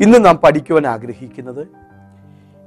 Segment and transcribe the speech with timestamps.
[0.00, 1.66] ഇന്ന് നാം പഠിക്കുവാൻ ആഗ്രഹിക്കുന്നത്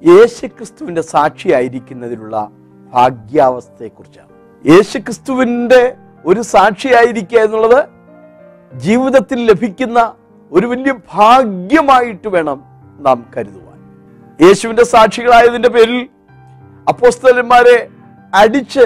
[0.08, 2.50] യേശുക്രിസ്തുവിന്റെ സാക്ഷിയായിരിക്കുന്നതിലുള്ള
[2.94, 4.30] ഭാഗ്യാവസ്ഥയെക്കുറിച്ചാണ്.
[4.68, 5.96] യേശുക്രിസ്തുവിന്റെ
[6.26, 7.86] ഒരു സാക്ഷിയായിരിക്കുക എന്നുള്ളത്
[8.74, 10.14] ജീവിതത്തിൽ ലഭിക്കുന്ന
[10.52, 12.64] ഒരു വലിയ ഭാഗ്യമായിട്ട് വേണം
[13.00, 13.61] നാം കരുതുവാൻ.
[14.44, 16.02] യേശുവിന്റെ സാക്ഷികളായതിന്റെ പേരിൽ
[16.88, 17.78] അപ്പോസ്തലന്മാരെ
[18.34, 18.86] അടിച്ച്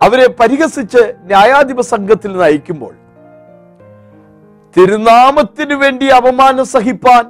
[0.00, 2.94] അവരെ പരിഹസിച്ച് ന്യായാധിപ സംഘത്തിൽ നയിക്കുമ്പോൾ
[4.76, 7.24] തിരുനാമത്തിനു വേണ്ടി അപമാനം സഹിപ്പാൻ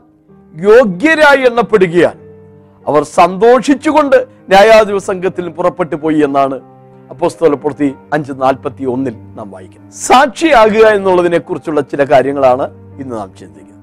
[0.55, 2.17] യോഗ്യരായി എണ്ണപ്പെടുകയാൽ
[2.87, 4.17] അവർ സന്തോഷിച്ചുകൊണ്ട്
[4.53, 6.57] ന്യായാധിപ സംഘത്തിൽ പുറപ്പെട്ടു പോയി എന്നാണ്
[7.13, 9.93] അപ്പോസ്തലപ്പുറത്തി അഞ്ച് നാൽപ്പത്തി ഒന്നിൽ നാം വായിക്കുന്നത്.
[10.09, 12.67] സാക്ഷിയാകുക എന്നുള്ളതിനെ കുറിച്ചുള്ള ചില കാര്യങ്ങളാണ്
[13.03, 13.83] ഇന്ന് നാം ചിന്തിക്കുന്നത്.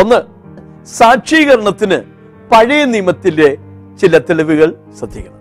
[0.00, 0.20] ഒന്ന്
[0.86, 2.02] സാക്ഷീകരണത്തിന്
[2.52, 3.58] പഴയ നിയമത്തിന്റെ
[4.00, 5.40] ചില തെളിവുകൾ ശ്രദ്ധിക്കണം.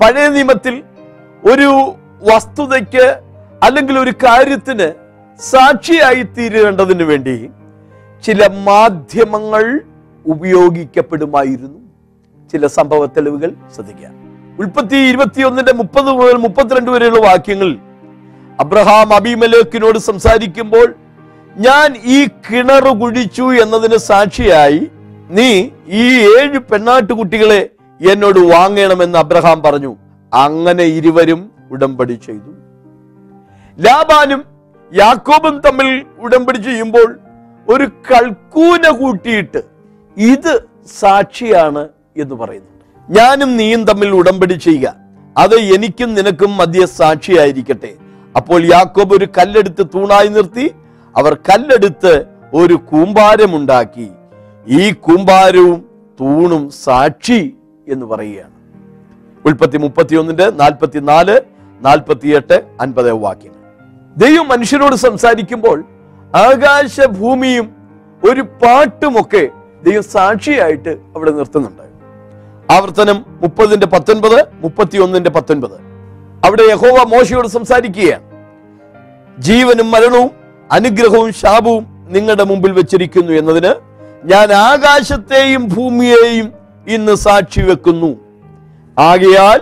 [0.00, 0.82] പഴയ നിയമത്തിൽ
[1.44, 3.20] ഒരു വസ്തുതയ്ക്ക്
[3.62, 4.92] അല്ലെങ്കിൽ ഒരു കാര്യത്തിന്
[5.42, 7.50] സാക്ഷിയായി തീരേണ്ടതിന് വേണ്ടി
[8.24, 9.80] ചില മാധ്യമങ്ങൾ
[10.26, 11.80] ഉപയോഗിക്കപ്പെടുമായിരുന്നു.
[12.52, 14.08] ചില സംഭവ തെളിവുകൾ ശ്രദ്ധിക്കുക.
[14.58, 17.78] ഉൽപ്പത്തി ഇരുപത്തിയൊന്നിന്റെ മുപ്പത് മുതൽ മുപ്പത്തിരണ്ട് വരെയുള്ള വാക്യങ്ങളിൽ
[18.60, 20.94] അബ്രഹാം അബിമലേക്കിനോട് സംസാരിക്കുമ്പോൾ
[21.56, 24.90] ഞാൻ ഈ കിണർ കുഴിച്ചു എന്നതിന് സാക്ഷിയായി
[25.30, 26.04] നീ ഈ
[26.38, 29.96] ഏഴ് പെണ്ണാട്ടുകുട്ടികളെ എന്നോട് വാങ്ങണമെന്ന് അബ്രഹാം പറഞ്ഞു.
[30.32, 32.50] അങ്ങനെ ഇരുവരും ഉടമ്പടി ചെയ്തു.
[33.78, 34.44] ലാബാനും
[34.92, 37.18] യാക്കോബും തമ്മിൽ ഉടമ്പടി ചെയ്യുമ്പോൾ
[37.68, 39.62] ഒരു കൾക്കൂന കൂട്ടിയിട്ട്
[40.16, 40.64] ഇത്
[41.00, 42.68] സാക്ഷിയാണ് എന്ന് പറയുന്നു.
[43.10, 44.94] ഞാനും നീയും തമ്മിൽ ഉടമ്പടി ചെയ്യുക.
[45.38, 47.94] അത് എനിക്കും നിനക്കും മധ്യ സാക്ഷിയായിരിക്കട്ടെ.
[48.36, 50.74] അപ്പോൾ യാക്കോബ് ഒരു കല്ലെടുത്ത് തൂണായി നിർത്തി
[51.16, 52.24] അവർ കല്ലെടുത്ത്
[52.54, 54.08] ഒരു കൂമ്പാരമുണ്ടാക്കി.
[54.66, 55.84] ഈ കൂമ്പാരവും
[56.20, 57.54] തൂണും സാക്ഷി
[57.88, 58.52] എന്ന് പറയുകയാണ്.
[59.44, 61.40] ഉൽപ്പത്തി മുപ്പത്തിയൊന്നിന്റെ നാൽപ്പത്തിനാല്
[61.80, 63.52] നാൽപ്പത്തിയെട്ട് അൻപത് വാക്യം.
[64.16, 65.84] ദൈവം മനുഷ്യരോട് സംസാരിക്കുമ്പോൾ
[66.34, 67.74] ആകാശ ഭൂമിയും
[68.30, 69.48] ഒരു പാട്ടുമൊക്കെ
[69.84, 71.82] ദൈവം സാക്ഷിയായിട്ട് അവിടെ നിർത്തുന്നുണ്ട്.
[72.72, 75.80] ആവർത്തനം മുപ്പതിന്റെ പത്തൊൻപത് മുപ്പത്തി ഒന്നിന്റെ പത്തൊൻപത്.
[76.46, 78.22] അവിടെ യഹോവ മോശയോട് സംസാരിക്കുകയാണ്.
[79.38, 80.41] ജീവനും മരണവും
[80.76, 81.82] അനുഗ്രഹവും ശാപവും
[82.14, 83.72] നിങ്ങളുടെ മുമ്പിൽ വെച്ചിരിക്കുന്നു എന്നതിന്
[84.30, 86.46] ഞാൻ ആകാശത്തെയും ഭൂമിയെയും
[86.94, 88.10] ഇന്ന് സാക്ഷി വെക്കുന്നു.
[88.96, 89.60] ആകയാൽ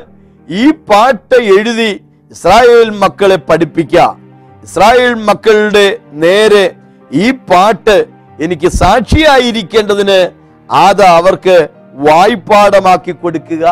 [0.49, 1.91] ഈ പാട്ട് എഴുതി
[2.35, 3.97] ഇസ്രായേൽ മക്കളെ പഠിപ്പിക്ക.
[4.67, 5.87] ഇസ്രായേൽ മക്കളുടെ
[6.25, 6.67] നേരെ
[7.11, 7.97] ഈ പാട്ട്
[8.45, 10.21] എനിക്ക് സാക്ഷിയായിരിക്കേണ്ടതിന്
[10.69, 11.57] അത് അവർക്ക്
[12.07, 13.65] വായ്പാടമാക്കി കൊടുക്കുക.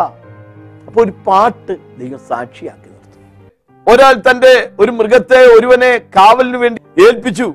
[0.87, 2.88] അപ്പൊ ഒരു പാട്ട് ദൈവം സാക്ഷിയാക്കി നിർത്തും
[3.91, 7.49] ഒരാൾ തന്റെ ഒരു മൃഗത്തെ ഒരുവനെ കാവലിന് വേണ്ടി ഏൽപ്പിച്ചു.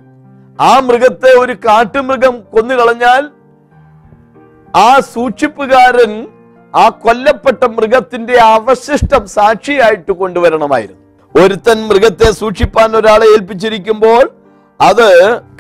[0.60, 3.24] ആ മൃഗത്തെ ഒരു കാട്ടുമൃഗം കൊന്നുകളഞ്ഞാൽ
[4.74, 6.14] ആ സൂക്ഷിപ്പുകാരൻ
[6.74, 11.02] ആ കൊല്ലപ്പെട്ട മൃഗത്തിന്റെ അവശിഷ്ടം സാക്ഷിയായിട്ട് കൊണ്ടുവരണമായിരുന്നു.
[11.36, 14.24] ഒരുത്തൻ മൃഗത്തെ സൂക്ഷിപ്പാൻ ഒരാളെ ഏൽപ്പിച്ചിരിക്കുമ്പോൾ
[14.80, 15.08] അത്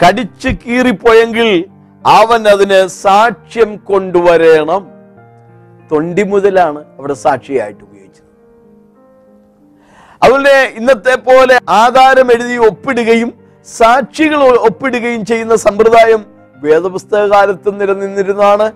[0.01, 1.49] കടിച്ചു കീറിപ്പോയെങ്കിൽ
[2.05, 4.83] അവൻ അതിന് സാക്ഷ്യം കൊണ്ടുവരണം.
[5.91, 7.83] തൊണ്ടി മുതലാണ് അവിടെ സാക്ഷിയായിട്ട്
[10.23, 13.29] അതുപോലെ ഇന്നത്തെ പോലെ ആധാരം എഴുതി ഒപ്പിടുകയും
[13.67, 16.21] സാക്ഷികൾ ഒപ്പിടുകയും ചെയ്യുന്ന സമ്പ്രദായം
[16.55, 18.67] വേദപുസ്തക കാലത്ത് നിലനിന്നിരുന്നതാണ്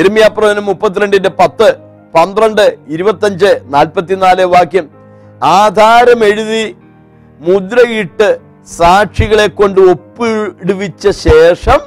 [0.00, 1.68] ഇരമ്യാപ്രവനം മുപ്പത്തിരണ്ടിന്റെ പത്ത്
[2.14, 4.86] പന്ത്രണ്ട് ഇരുപത്തഞ്ച് നാൽപ്പത്തിനാല് വാക്യം.
[5.42, 6.64] ആധാരം എഴുതി
[7.40, 8.28] മുദ്രയിട്ട്
[8.78, 11.80] സാക്ഷികളെ കൊണ്ട് ഒപ്പിടുവിച്ച ശേഷം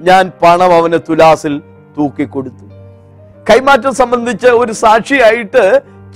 [0.00, 1.54] ഞാൻ പണം അവന് തുലാസിൽ
[1.96, 2.64] തൂക്കിക്കൊടുത്തു.
[3.50, 5.64] കൈമാറ്റം സംബന്ധിച്ച് ഒരു സാക്ഷിയായിട്ട്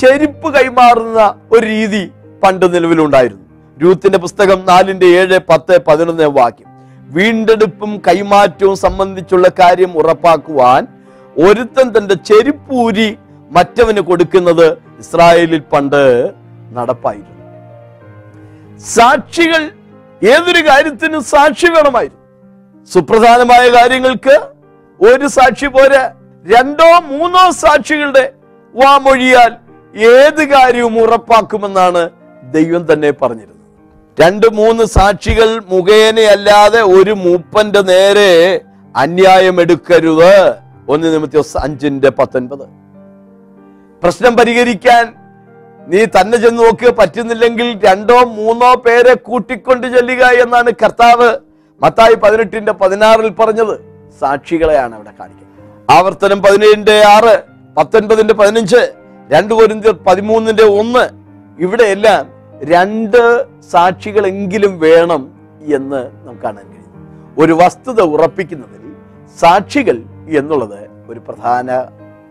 [0.01, 2.11] ചെരുപ്പ് കൈമാറുന്ന ഒരു രീതി
[2.43, 3.47] പണ്ട് നിലവിലുണ്ടായിരുന്നു.
[3.83, 6.69] രൂത്തിന്റെ പുസ്തകം നാലിന്റെ ഏഴ് പത്ത് പതിനൊന്ന് വാക്യം.
[7.15, 10.87] വീണ്ടെടുപ്പും കൈമാറ്റവും സംബന്ധിച്ചുള്ള കാര്യം ഉറപ്പാക്കുവാൻ
[11.37, 13.19] ഒരുത്തൻ തന്റെ ചെരുപ്പൂരി
[13.51, 16.03] മറ്റവന് കൊടുക്കുന്നത് ഇസ്രായേലിൽ പണ്ട്
[16.73, 17.31] നടപ്പായിരുന്നു.
[18.79, 19.63] സാക്ഷികൾ
[20.23, 22.21] ഏതൊരു കാര്യത്തിനും സാക്ഷി വേണമായിരുന്നു.
[22.93, 24.37] സുപ്രധാനമായ കാര്യങ്ങൾക്ക്
[25.01, 26.01] ഒരു സാക്ഷി പോലെ
[26.45, 28.33] രണ്ടോ മൂന്നോ സാക്ഷികളുടെ
[28.75, 29.53] വാമൊഴിയാൽ
[29.97, 32.11] ഏത് കാര്യവും ഉറപ്പാക്കുമെന്നാണ്
[32.43, 33.53] ദൈവം തന്നെ പറഞ്ഞിരുന്നത്.
[34.21, 38.61] രണ്ട് മൂന്ന് സാക്ഷികൾ മുഖേനയല്ലാതെ ഒരു മൂപ്പന്റെ നേരെ
[38.97, 40.55] അന്യായം എടുക്കരുത്.
[40.89, 42.67] ഒന്ന് നിമിത്തി അഞ്ചിന്റെ പത്തൊൻപത്.
[44.03, 45.15] പ്രശ്നം പരിഹരിക്കാൻ
[45.89, 51.37] നീ തന്നെ ചെന്ന് നോക്ക് പറ്റുന്നില്ലെങ്കിൽ രണ്ടോ മൂന്നോ പേരെ കൂട്ടിക്കൊണ്ട് ചെല്ലുക എന്നാണ് കർത്താവ്
[51.83, 53.81] മത്തായി പതിനെട്ടിന്റെ പതിനാറിൽ പറഞ്ഞത്.
[54.21, 55.91] സാക്ഷികളെയാണ് അവിടെ കാണിക്കുന്നത്.
[55.91, 57.43] ആവർത്തനം പതിനേഴിന്റെ ആറ്
[57.77, 58.93] പത്തൊൻപതിന്റെ പതിനഞ്ച്
[59.31, 61.05] രണ്ട് കൊരിന്ത്യർ പതിമൂന്നിന്റെ ഒന്ന്.
[61.59, 62.23] ഇവിടെയെല്ലാം
[62.73, 63.21] രണ്ട്
[63.73, 65.23] സാക്ഷികളെങ്കിലും വേണം
[65.77, 66.91] എന്ന് നമുക്ക് കാണാൻ കഴിയും.
[67.39, 68.83] ഒരു വസ്തുത ഉറപ്പിക്കുന്നതിൽ
[69.41, 69.97] സാക്ഷികൾ
[70.41, 70.81] എന്നുള്ളത്
[71.11, 71.71] ഒരു പ്രധാന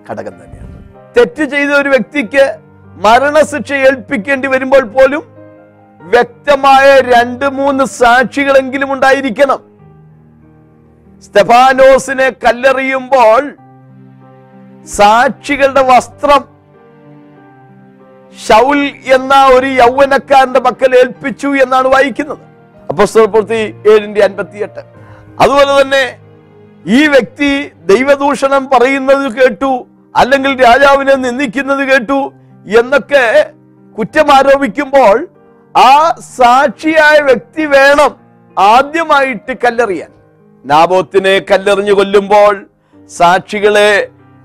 [0.09, 0.77] ഘടകം തന്നെയാണ്.
[1.17, 2.45] തെറ്റ് ചെയ്ത ഒരു വ്യക്തിക്ക്
[3.05, 5.23] മരണശിക്ഷ ഏൽപ്പിക്കേണ്ടി വരുമ്പോൾ പോലും
[5.99, 9.59] വ്യക്തമായ രണ്ട് മൂന്ന് സാക്ഷികളെങ്കിലും ഉണ്ടായിരിക്കണം.
[11.25, 13.41] സ്തെഫാനോസിനെ കല്ലെറിയുമ്പോൾ
[14.99, 16.41] സാക്ഷികളുടെ വസ്ത്രം
[18.37, 18.79] ഷൗൽ
[19.15, 22.43] എന്ന ഒരു യൗവനക്കാരന്റെ പക്കൽ ഏൽപ്പിച്ചു എന്നാണ് വായിക്കുന്നത്.
[22.89, 23.61] അപ്പസ്തപ്രവൃത്തി
[23.91, 24.81] ഏഴിന്റെ അൻപത്തിയെട്ട്.
[25.41, 26.05] അതുപോലെ തന്നെ
[26.85, 27.51] ഈ വ്യക്തി
[27.91, 29.71] ദൈവദൂഷണം പറയുന്നത് കേട്ടു
[30.15, 32.19] അല്ലെങ്കിൽ രാജാവിനെ നിന്ദിക്കുന്നത് കേട്ടു
[32.65, 33.53] എന്നൊക്കെ
[33.97, 35.27] കുറ്റം ആരോപിക്കുമ്പോൾ
[35.75, 35.91] ആ
[36.37, 38.11] സാക്ഷിയായ വ്യക്തി വേണം
[38.57, 40.11] ആദ്യമായിട്ട് കല്ലെറിയാൻ.
[40.65, 42.65] നാബോത്തിനെ കല്ലെറിഞ്ഞു കൊല്ലുമ്പോൾ
[43.09, 43.91] സാക്ഷികളെ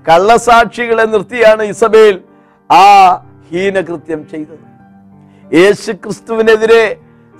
[0.05, 2.21] കള്ളസാക്ഷികളെ നിർത്തിയാണ് ഇസബേൽ
[2.69, 2.83] ആ
[3.51, 4.65] ഹീനകൃത്യം ചെയ്തത്.
[5.53, 6.83] യേശു ക്രിസ്തുവിനെതിരെ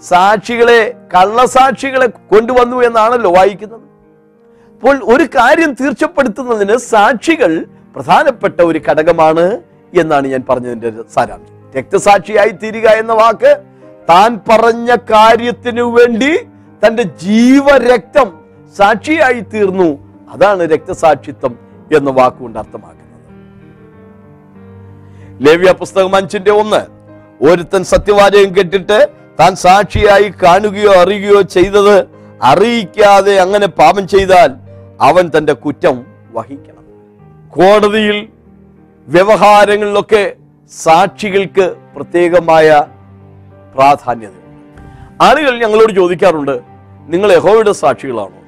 [0.03, 3.85] സാക്ഷികളെ കള്ളസാക്ഷികളെ കൊണ്ടുവന്നു എന്നാണല്ലോ വായിക്കുന്നത്.
[4.73, 7.65] അപ്പോൾ ഒരു കാര്യം തീർച്ചപ്പെടുത്തുന്നതിന് സാക്ഷികൾ
[7.95, 9.45] പ്രധാനപ്പെട്ട ഒരു ഘടകമാണ്
[9.93, 11.55] എന്നാണ് ഞാൻ പറഞ്ഞതിന്റെ സാരാംശം.
[11.77, 13.61] രക്തസാക്ഷിയായി തീരുക എന്ന വാക്ക്
[14.09, 16.37] താൻ പറഞ്ഞ കാര്യത്തിനു വേണ്ടി
[16.83, 18.27] തന്റെ ജീവരക്തം
[18.77, 19.89] സാക്ഷിയായി തീർന്നു.
[20.29, 21.53] അതാണ് രക്തസാക്ഷിത്വം
[21.97, 22.96] എന്ന വാക്കുകൊണ്ട് അർത്ഥമാക്കുന്നത്.
[25.41, 26.81] ലേവ്യ പുസ്തകം അഞ്ചിന്റെ ഒന്ന്.
[27.43, 29.07] ഒരുത്തൻ സത്യവാചകം കെട്ടിട്ട്
[29.39, 32.07] താൻ സാക്ഷിയായി കാണുകയോ അറിയുകയോ ചെയ്തത്
[32.43, 34.51] അറിയിക്കാതെ അങ്ങനെ പാപം ചെയ്താൽ
[35.01, 36.85] അവൻ തന്റെ കുറ്റം വഹിക്കണം.
[37.49, 38.29] കോടതിയിൽ
[39.07, 40.33] വ്യവഹാരങ്ങളിലൊക്കെ
[40.83, 42.83] സാക്ഷികൾക്ക് പ്രത്യേകമായ
[43.75, 44.29] പ്രാധാന്യത
[45.21, 46.59] ആളുകൾ ഞങ്ങളോട് ചോദിക്കാറുണ്ട്
[47.07, 48.41] നിങ്ങൾ യഹോവയുടെ സാക്ഷികളാണോ?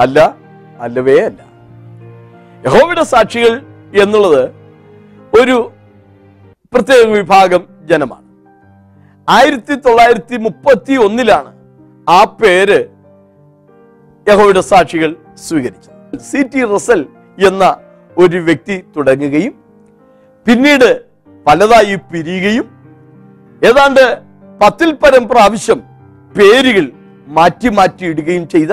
[0.00, 0.34] അല്ല
[0.80, 1.40] അല്ലവേ അല്ല.
[2.66, 3.62] യഹോവയുടെ സാക്ഷികൾ
[4.02, 4.50] എന്നുള്ളത്
[5.40, 5.72] ഒരു
[6.72, 8.26] പ്രത്യേക വിഭാഗം ജനമാണ്.
[9.28, 11.50] ആയിരത്തി തൊള്ളായിരത്തി മുപ്പത്തി ഒന്നിലാണ്
[12.08, 12.76] ആ പേര്
[14.26, 15.10] യഹോയുടെ സാക്ഷികൾ
[15.46, 16.18] സ്വീകരിച്ചത്.
[16.28, 17.00] സി ടി റസൽ
[17.48, 17.64] എന്ന
[18.16, 19.54] ഒരു വ്യക്തി തുടങ്ങുകയും
[20.46, 20.88] പിന്നീട്
[21.46, 22.66] പലതായി പിരിയുകയും
[23.62, 24.04] ഏതാണ്ട്
[24.60, 25.80] പത്തിൽ പരം പ്രാവശ്യം
[26.36, 26.86] പേരുകൾ
[27.38, 28.72] മാറ്റി മാറ്റി ഇടുകയും ചെയ്ത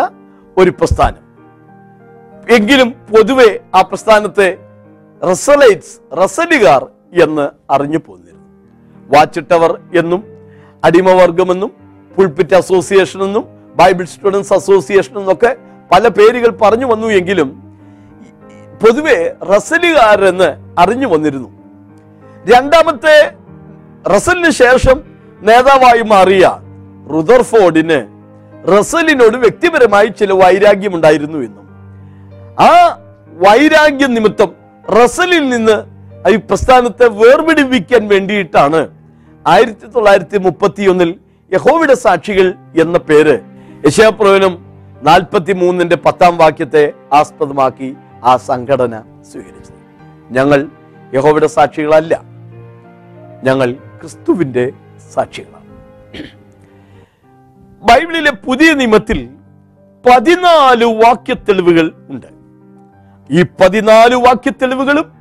[0.57, 1.23] ഒരു പ്രസ്ഥാനം.
[2.57, 4.49] എങ്കിലും പൊതുവെ ആ പ്രസ്ഥാനത്തെ
[5.21, 6.83] റസലൈറ്റ്സ് റസലുകാർ
[7.13, 8.45] എന്ന് അറിഞ്ഞു പോന്നിരുന്നു.
[9.09, 10.23] വാച്ച് ടവർ എന്നും
[10.85, 11.71] അടിമവർഗമെന്നും
[12.17, 13.45] പുൾപിറ്റ് അസോസിയേഷൻ എന്നും
[13.75, 15.57] ബൈബിൾ സ്റ്റുഡൻസ് അസോസിയേഷൻ എന്നൊക്കെ
[15.91, 17.49] പല പേരുകൾ പറഞ്ഞു വന്നു എങ്കിലും
[18.83, 21.49] പൊതുവെ റസലുകാരെന്ന് അറിഞ്ഞു വന്നിരുന്നു.
[22.53, 23.31] രണ്ടാമത്തെ
[24.15, 25.03] റസലിന് ശേഷം
[25.41, 26.59] നേതാവായി മാറിയ
[27.13, 28.07] റുദർഫോർഡിന്
[28.77, 31.65] റസലിനോട് വ്യക്തിപരമായി ചില വൈരാഗ്യമുണ്ടായിരുന്നു എന്നും.
[32.59, 32.99] ആ
[33.33, 34.51] വൈരാഗ്യ നിമിത്തം
[35.03, 35.96] റസലിൽ നിന്ന്
[36.29, 38.87] ഈ പ്രസ്ഥാനത്തെ വേർപിടിപ്പിക്കാൻ വേണ്ടിയിട്ടാണ്
[39.47, 41.19] ആയിരത്തി തൊള്ളായിരത്തി മുപ്പത്തിയൊന്നിൽ
[41.53, 43.39] യഹോവിടെ സാക്ഷികൾ എന്ന പേര്
[43.85, 44.65] യശാപ്രവനം
[45.03, 49.77] നാൽപ്പത്തി മൂന്നിന്റെ പത്താം വാക്യത്തെ ആസ്പദമാക്കി ആ സംഘടന സ്വീകരിച്ചത്.
[50.31, 50.67] ഞങ്ങൾ
[51.13, 52.21] യഹോവിടെ സാക്ഷികളല്ല.
[53.43, 54.71] ഞങ്ങൾ ക്രിസ്തുവിന്റെ
[55.13, 55.57] സാക്ഷികളാണ്.
[57.83, 59.29] ബൈബിളിലെ പുതിയ നിയമത്തിൽ
[60.05, 62.27] പതിനാല് വാക്യത്തെളിവുകൾ ഉണ്ട്.
[63.31, 65.16] ഈ പതിനാല് വാക്യത്തെളിവുകളും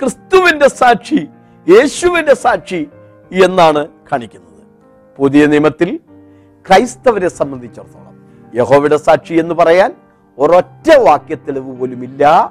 [0.00, 1.28] ക്രിസ്തുവിന്റെ സാക്ഷി
[1.68, 2.88] യേശുവിന്റെ സാക്ഷി
[3.44, 4.62] എന്നാണ് കാണിക്കുന്നത്.
[5.16, 6.00] പുതിയ നിയമത്തിൽ
[6.68, 9.94] ക്രൈസ്തവരെ സംബന്ധിച്ചിടത്തോളം യഹോവയുടെ സാക്ഷി എന്ന് പറയാൻ
[10.38, 12.50] ഒരൊറ്റ വാക്യത്തെളിവ് പോലുമില്ല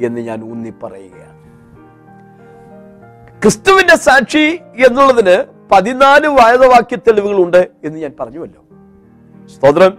[0.00, 1.32] എന്ന് ഞാൻ ഊന്നി പറയുകയാണ്
[3.42, 8.64] ക്രിസ്തുവിന്റെ സാക്ഷി എന്നുള്ളതിന് പതിനാല് വായതവാക്യ തെളിവുകളുണ്ട് എന്ന് ഞാൻ പറഞ്ഞുവല്ലോ.
[9.48, 9.98] സ്തോത്രം.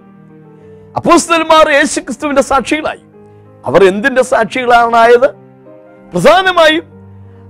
[0.95, 3.01] അപ്പോസ്തന്മാർ യേശു ക്രിസ്തുവിന്റെ സാക്ഷികളായി.
[3.65, 5.42] അവർ എന്തിന്റെ സാക്ഷികളാണായത്?
[6.13, 6.83] പ്രധാനമായും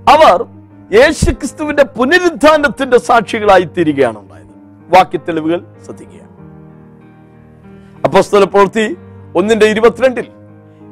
[0.08, 0.44] അവർ
[0.92, 4.54] യേശു ക്രിസ്തുവിന്റെ പുനരുദ്ധാനത്തിന്റെ സാക്ഷികളായി തീരുകയാണ് ഉണ്ടായത്.
[4.96, 6.20] വാക്യ തെളിവുകൾ ശ്രദ്ധിക്കുക.
[8.04, 8.96] അപ്പസ്തല പ്രവൃത്തി
[9.36, 10.26] ഒന്നിന്റെ ഇരുപത്തിരണ്ടിൽ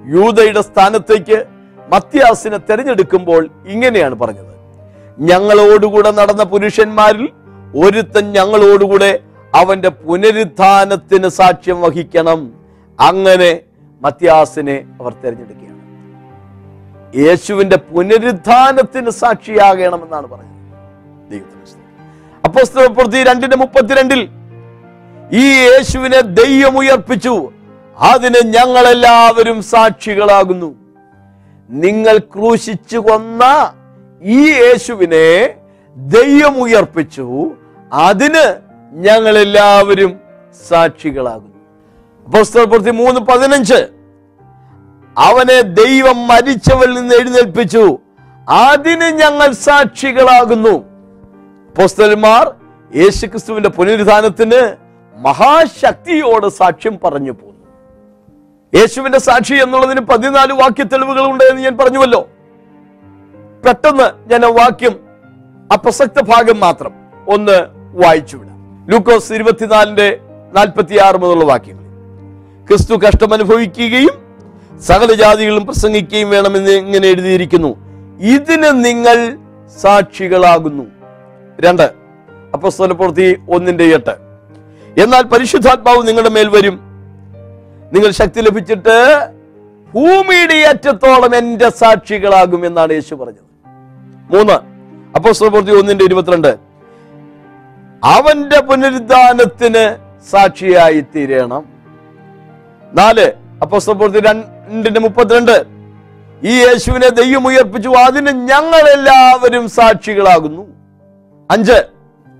[0.07, 1.45] യൂതയുടെ സ്ഥാനത്തേക്ക്
[1.93, 4.53] മത്യാസിനെ തെരഞ്ഞെടുക്കുമ്പോൾ ഇങ്ങനെയാണ് പറഞ്ഞത്.
[5.19, 7.29] ഞങ്ങളോടുകൂടെ നടന്ന പുരുഷന്മാരിൽ
[7.85, 9.21] ഒരുത്തൻ ഞങ്ങളോടുകൂടെ
[9.55, 12.53] അവന്റെ പുനരുദ്ധാനത്തിന് സാക്ഷ്യം വഹിക്കണം.
[13.01, 13.61] അങ്ങനെ
[14.03, 15.72] മത്യാസിനെ അവർ തെരഞ്ഞെടുക്കുകയാണ്.
[17.21, 20.49] യേശുവിന്റെ പുനരുദ്ധാനത്തിന് സാക്ഷിയാകണമെന്നാണ് സ്തോത്രം.
[22.45, 24.29] അപ്പോസ്തല പ്രവൃത്തി രണ്ടിന്റെ മുപ്പത്തിരണ്ടിൽ
[25.43, 27.35] ഈ യേശുവിനെ ദൈവം ഉയർപ്പിച്ചു
[27.97, 30.75] അതിന് ഞങ്ങളെല്ലാവരും സാക്ഷികളാകുന്നു.
[31.71, 33.43] നിങ്ങൾ ക്രൂശിച്ചു കൊന്ന
[34.23, 35.27] ഈ യേശുവിനെ
[35.97, 37.27] ദൈവം ഉയർപ്പിച്ചു
[37.93, 38.45] അതിന്
[38.93, 40.13] ഞങ്ങളെല്ലാവരും
[40.69, 41.59] സാക്ഷികളാകുന്നു.
[42.27, 43.81] പുസ്തകപ്രവൃത്തി മൂന്ന് പതിനഞ്ച്
[45.19, 47.99] അവനെ ദൈവം മരിച്ചവരിൽ നിന്ന് എഴുന്നേൽപ്പിച്ചു.
[48.49, 50.85] അതിന് ഞങ്ങൾ സാക്ഷികളാകുന്നു.
[51.69, 52.55] അപ്പോസ്തലന്മാർ
[52.97, 54.77] യേശുക്രിസ്തുവിന്റെ പുനരുദ്ധാനത്തിന്
[55.17, 57.67] മഹാശക്തിയോട് സാക്ഷ്യം പറഞ്ഞു പോന്നു.
[58.75, 62.29] യേശുവിന്റെ സാക്ഷി എന്നുള്ളതിന് പതിനാല് വാക്യ തെളിവുകൾ ഉണ്ട് എന്ന് ഞാൻ പറഞ്ഞുവല്ലോ.
[63.67, 65.01] പെട്ടെന്ന് ഞാൻ വാക്യം
[65.73, 66.93] അപ്രസക്ത ഭാഗം മാത്രം
[67.29, 67.67] ഒന്ന്
[68.05, 68.87] വായിച്ചു വിടാം.
[68.91, 70.21] ലൂക്കോസ് ഇരുപത്തിനാലിന്റെ
[70.55, 71.83] നാൽപ്പത്തി ആറ് മുതലുള്ള വാക്യങ്ങൾ.
[72.67, 74.22] ക്രിസ്തു കഷ്ടം അനുഭവിക്കുകയും
[74.83, 77.77] സകല ജാതികളും പ്രസംഗിക്കുകയും വേണമെന്ന് ഇങ്ങനെ എഴുതിയിരിക്കുന്നു.
[78.21, 79.39] ഇതിന് നിങ്ങൾ
[79.81, 80.85] സാക്ഷികളാകുന്നു.
[81.61, 81.83] രണ്ട്.
[82.55, 84.17] അപ്പോസ്തല പ്രവൃത്തി ഒന്നിന്റെ എട്ട്.
[85.01, 86.81] എന്നാൽ പരിശുദ്ധാത്മാവ് നിങ്ങളുടെ മേൽ വരും.
[87.93, 89.27] നിങ്ങൾ ശക്തി ലഭിച്ചിട്ട്
[89.95, 93.45] ഭൂമിയുടെ അറ്റത്തോളം എന്റെ സാക്ഷികളാകും എന്നാണ് യേശു പറഞ്ഞത്.
[94.35, 94.53] മൂന്ന്.
[95.15, 96.59] അപ്പോസ്തല പ്രവൃത്തി ഒന്നിന്റെ ഇരുപത്തിരണ്ട്.
[98.05, 99.97] അവന്റെ പുനരുദ്ധാനത്തിന്
[100.31, 101.65] സാക്ഷിയായി തീരണം.
[102.95, 103.33] നാല്.
[103.63, 104.21] അപ്പോസ്തല പ്രവൃത്തി
[104.71, 105.67] രണ്ടിന്റെ മുപ്പത്തിരണ്ട്.
[106.45, 110.67] ഈ യേശുവിനെ ദൈവം ഉയർപ്പിച്ചു അതിന് ഞങ്ങൾ എല്ലാവരും സാക്ഷികളാകുന്നു.
[111.51, 111.73] അഞ്ച്.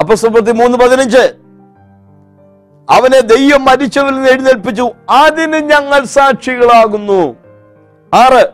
[0.01, 1.35] അപ്പോസ്തല പ്രവൃത്തി മൂന്ന് പതിനഞ്ച്.
[2.91, 7.37] അവനെ ദൈവം മരിച്ചവരിൽ നിന്ന് എഴുന്നേൽപ്പിച്ചു അതിന് ഞങ്ങൾ സാക്ഷികളാകുന്നു.
[8.15, 8.49] ആറ്.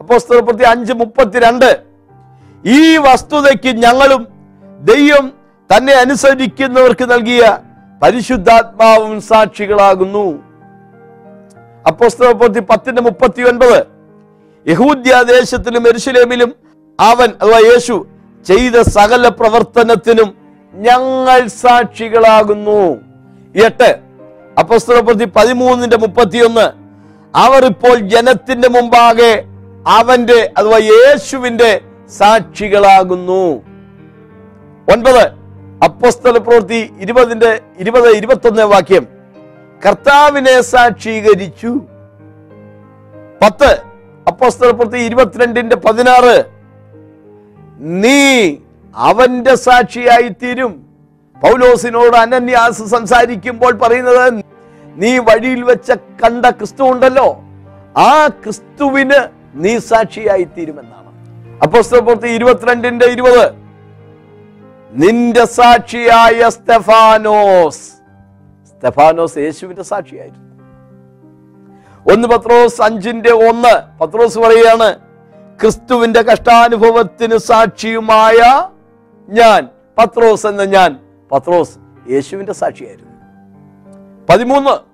[0.00, 1.80] അപ്പോസ്തല പ്രവൃത്തി അഞ്ച് മുപ്പത്തിരണ്ട്.
[2.66, 4.28] ഈ വസ്തുതയ്ക്ക് ഞങ്ങളും
[4.80, 5.32] ദൈവം
[5.76, 7.58] തന്നെ അനുസരിക്കുന്നവർക്ക് നൽകിയ
[8.02, 10.47] പരിശുദ്ധാത്മാവും സാക്ഷികളാകുന്നു.
[11.86, 13.86] അപ്പോസ്തല പ്രവൃത്തി പത്തിന്റെ മുപ്പത്തി ഒൻപത്
[14.68, 16.54] യഹൂദ്യാദേശത്തിലും എരുശലേമിലും
[17.00, 18.06] അവൻ അഥവാ യേശു
[18.46, 20.34] ചെയ്ത സകല പ്രവർത്തനത്തിനും
[20.74, 23.00] ഞങ്ങൾ സാക്ഷികളാകുന്നു.
[23.64, 23.98] എട്ട്.
[24.58, 26.70] അപ്പോസ്തല പ്രവൃത്തി പതിമൂന്നിന്റെ മുപ്പത്തിയൊന്ന്.
[27.34, 29.44] അവർ ഇപ്പോൾ ജനത്തിന്റെ മുമ്പാകെ
[29.86, 31.80] അവന്റെ അഥവാ യേശുവിന്റെ
[32.18, 33.62] സാക്ഷികളാകുന്നു.
[34.92, 35.30] ഒൻപത്.
[35.84, 39.17] അപ്പോസ്തല പ്രവൃത്തി ഇരുപതിന്റെ ഇരുപത് ഇരുപത്തൊന്ന് വാക്യം.
[39.86, 41.80] കർത്താവിനെ സാക്ഷീകരിച്ചു.
[43.42, 43.82] പത്ത്.
[44.26, 46.44] അപ്പോസ്തലപ്രതി ഇരുപത്തിരണ്ടിന്റെ പതിനാറ്.
[47.78, 48.56] നീ
[48.94, 50.72] അവന്റെ സാക്ഷിയായി തീരും
[51.42, 54.44] പൗലോസിനോട് അനന്യാസ് സംസാരിക്കുമ്പോൾ പറയുന്നത്
[54.96, 57.36] നീ വഴിയിൽ വെച്ച കണ്ട ക്രിസ്തു ഉണ്ടല്ലോ.
[57.96, 59.20] ആ ക്രിസ്തുവിന്
[59.54, 61.10] നീ സാക്ഷിയായി തീരുമെന്നാണ്
[61.62, 63.46] അപ്പോസ്തലപ്രതി ഇരുപത്തിരണ്ടിന്റെ ഇരുപത്.
[64.92, 67.97] നിന്റെ സാക്ഷിയായ സ്തെഫാനോസ്
[68.78, 70.48] സ്തെഫാനോസ് യേശുവിന്റെ സാക്ഷിയായിരുന്നു.
[72.14, 73.98] ഒന്ന് പത്രോസ് അഞ്ചിന്റെ ഒന്ന്.
[74.00, 74.98] പത്രോസ് പറയുകയാണ്
[75.60, 78.68] ക്രിസ്തുവിന്റെ കഷ്ടാനുഭവത്തിന് സാക്ഷിയുമായ
[79.28, 79.68] ഞാൻ
[79.98, 80.98] പത്രോസ് എന്ന ഞാൻ.
[81.32, 81.78] പത്രോസ്
[82.10, 83.12] യേശുവിന്റെ സാക്ഷിയായിരുന്നു.
[84.30, 84.88] പതിമൂന്ന്.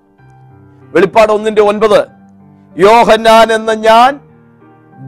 [0.95, 2.07] വെളിപ്പാട് ഒന്നിന്റെ ഒൻപത്.
[2.77, 4.19] യോഹന്നാൻ എന്ന ഞാൻ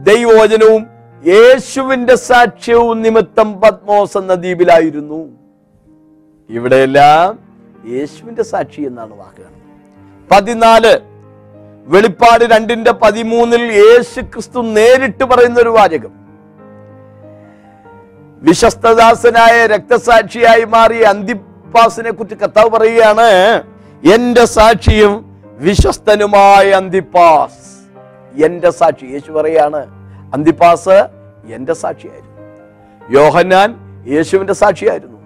[0.02, 0.86] ദൈവവചനവും
[1.26, 5.28] യേശുവിന്റെ സാക്ഷ്യവും നിമിത്തം പത്മോസ് എന്ന ദ്വീപിലായിരുന്നു.
[6.50, 7.47] ഇവിടെയെല്ലാം
[7.92, 9.52] യേശുവിന്റെ സാക്ഷി എന്നാണ് വാക്കുകൾ
[10.30, 10.94] പതിനാല്
[11.92, 16.12] വെളിപ്പാട് രണ്ടിന്റെ പതിമൂന്നിൽ യേശു ക്രിസ്തു നേരിട്ട് പറയുന്ന ഒരു വാചകം.
[18.42, 23.30] വിശ്വസ്തദാസനായ രക്തസാക്ഷിയായി മാറിയ അന്തിപ്പാസിനെ കുറിച്ച് കർത്താവ് പറയുകയാണ്
[24.14, 25.14] എന്റെ സാക്ഷിയും
[25.58, 27.64] വിശ്വസ്തനുമായ അന്തിപ്പാസ്.
[28.44, 29.80] എന്റെ സാക്ഷി യേശു പറയാണ്
[30.34, 30.98] അന്തിപ്പാസ്
[31.56, 32.36] എന്റെ സാക്ഷിയായിരുന്നു.
[33.18, 33.70] യോഹന്നാൻ
[34.14, 35.18] യേശുവിന്റെ സാക്ഷിയായിരുന്നു.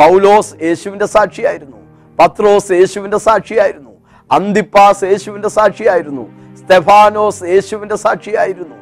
[0.00, 1.79] പൗലോസ് യേശുവിന്റെ സാക്ഷിയായിരുന്നു.
[2.18, 3.90] പത്രോസ് യേശുവിന്റെ സാക്ഷിയായിരുന്നു.
[4.32, 6.24] അന്തിപ്പാസ് യേശുവിന്റെ സാക്ഷിയായിരുന്നു.
[6.60, 8.76] സ്തെഫാനോസ് യേശുവിന്റെ സാക്ഷിയായിരുന്നു.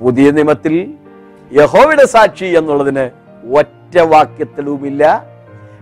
[0.00, 0.74] പുതിയ നിയമത്തിൽ
[1.52, 3.04] യഹോവയുടെ സാക്ഷി എന്നുള്ളതിന്
[3.58, 5.02] ഒറ്റ വാക്യത്തിലുമില്ല.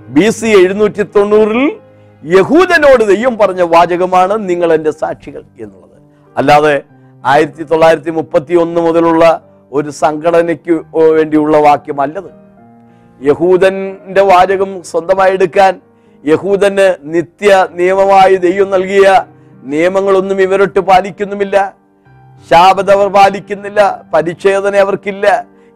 [0.09, 1.81] ബി സി എഴുന്നൂറ്റി തൊണ്ണൂറിൽ
[2.25, 5.97] യഹൂദനോട് ദൈവം പറഞ്ഞ വാചകമാണ് നിങ്ങൾ എന്റെ സാക്ഷികൾ എന്നുള്ളത്.
[6.37, 6.83] അല്ലാതെ
[7.25, 9.25] ആയിരത്തി തൊള്ളായിരത്തി മുപ്പത്തി ഒന്ന് മുതലുള്ള
[9.73, 12.31] ഒരു സംഘടനയ്ക്ക് വേണ്ടിയുള്ള വാക്യമല്ലത്.
[13.21, 15.73] യഹൂദന്റെ വാചകം സ്വന്തമായി എടുക്കാൻ
[16.25, 19.07] യഹൂദന് നിത്യ നിയമമായി ദൈവം നൽകിയ
[19.73, 21.57] നിയമങ്ങളൊന്നും ഇവരൊട്ട് പാലിക്കുന്നുമില്ല.
[22.51, 23.81] ശാപത അവർ പാലിക്കുന്നില്ല
[24.15, 25.27] പരിച്ഛേദന അവർക്കില്ല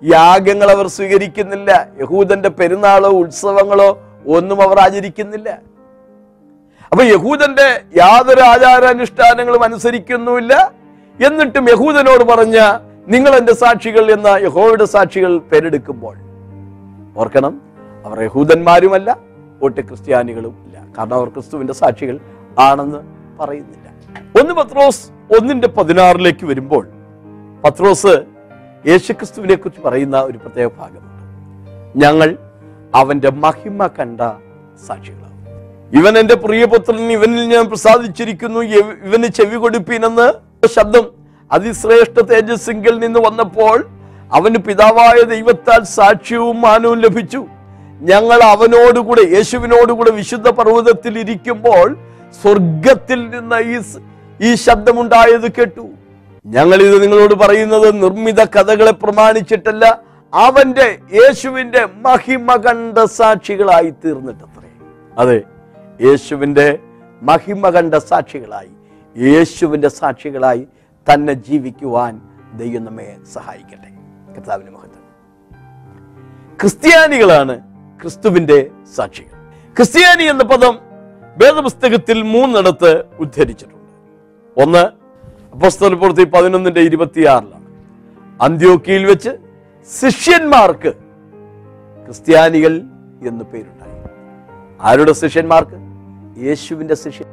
[0.02, 1.70] യാഗങ്ങൾ അവർ സ്വീകരിക്കുന്നില്ല
[2.02, 3.90] യഹൂദന്റെ പെരുന്നാളോ ഉത്സവങ്ങളോ
[4.36, 5.48] ഒന്നും അവർ ആചരിക്കുന്നില്ല.
[6.92, 7.68] അപ്പൊ യഹൂദന്റെ
[8.02, 10.52] യാതൊരു ആചാരാനുഷ്ഠാനങ്ങളും അനുസരിക്കുന്നുമില്ല.
[11.18, 12.58] എന്നിട്ടും യഹൂദനോട് പറഞ്ഞ
[13.14, 16.16] നിങ്ങൾ എന്റെ സാക്ഷികൾ എന്ന യഹോയുടെ സാക്ഷികൾ പേരെടുക്കുമ്പോൾ
[17.16, 17.60] ഓർക്കണം
[18.06, 19.16] അവർ യഹൂദന്മാരുമല്ല
[19.62, 20.84] ഒട്ട് ക്രിസ്ത്യാനികളും ഇല്ല.
[20.98, 22.20] കാരണം അവർ ക്രിസ്തുവിന്റെ സാക്ഷികൾ
[22.60, 22.98] ആണെന്ന്
[23.40, 23.92] പറയുന്നില്ല.
[24.40, 26.88] ഒന്ന് പത്രോസ് ഒന്നിന്റെ പതിനാറിലേക്ക് വരുമ്പോൾ
[27.64, 28.24] പത്രോസ്
[28.86, 31.12] യേശുക്രിസ്തുവിനെ കുറിച്ച് പറയുന്ന ഒരു പ്രത്യേക ഭാഗമുണ്ട്.
[31.96, 32.36] ഞങ്ങൾ
[32.94, 34.20] അവന്റെ മഹിമ കണ്ട
[34.86, 35.22] സാക്ഷികളാണ്.
[35.98, 40.32] ഇവൻ എന്റെ പ്രിയപുത്രൻ ഇവനിൽ ഞാൻ പ്രസാദിച്ചിരിക്കുന്നു ഇവ- ഇവന് ചെവി കൊടുപ്പീനെന്ന്
[40.66, 41.10] ശബ്ദം
[41.52, 43.88] അതിശ്രേഷ്ഠ തേജസ്സിങ്കിൽ നിന്ന് വന്നപ്പോൾ
[44.34, 47.40] അവന് പിതാവായ ദൈവത്താൽ സാക്ഷ്യവും മാനവും ലഭിച്ചു.
[48.10, 51.88] ഞങ്ങൾ അവനോടുകൂടെ യേശുവിനോടുകൂടെ വിശുദ്ധ പർവതത്തിൽ ഇരിക്കുമ്പോൾ
[52.42, 53.76] സ്വർഗത്തിൽ നിന്ന് ഈ
[54.46, 55.84] ഈ ശബ്ദമുണ്ടായത് കേട്ടു.
[56.46, 59.84] ഞങ്ങൾ ഇത് നിങ്ങളോട് പറയുന്നത് നിർമ്മിത കഥകളെ പ്രമാണിച്ചിട്ടല്ല
[60.32, 64.70] അവന്റെ യേശുവിന്റെ മഹിമ കണ്ട സാക്ഷികളായി തീർന്നിട്ടത്രേ.
[65.18, 65.38] അതെ
[66.06, 66.66] യേശുവിന്റെ
[67.22, 68.72] മഹിമ കണ്ട സാക്ഷികളായി
[69.30, 70.66] യേശുവിന്റെ സാക്ഷികളായി
[71.06, 72.14] തന്നെ ജീവിക്കുവാൻ
[72.58, 73.91] ദൈവം നമ്മെ സഹായിക്കട്ടെ.
[74.36, 75.02] കർത്താവിന് മഹത്വം
[76.60, 77.60] ക്രിസ്ത്യാനികളാണ്
[78.02, 79.28] ക്രിസ്തുവിന്റെ സാക്ഷികൾ.
[79.76, 80.78] ക്രിസ്ത്യാനി എന്ന പദം
[81.36, 83.78] വേദപുസ്തകത്തിൽ മൂന്നിടത്ത് ഉദ്ധരിച്ചിട്ടുണ്ട്.
[84.56, 84.84] ഒന്ന്
[85.52, 87.66] അപ്പോസ്തല പ്രവൃത്തി പതിനൊന്നിന്റെ ഇരുപത്തിയാറിലാണ്.
[88.42, 89.30] അന്ത്യോക്കിയിൽ വെച്ച്
[90.00, 90.92] ശിഷ്യന്മാർക്ക്
[92.04, 92.82] ക്രിസ്ത്യാനികൾ
[93.26, 93.96] എന്ന് പേരുണ്ടായി.
[94.80, 95.76] ആരുടെ ശിഷ്യന്മാർക്ക്?
[96.44, 97.28] യേശുവിന്റെ ശിഷ്യൻ